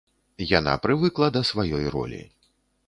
[0.59, 2.21] Яна прывыкла да сваёй ролі.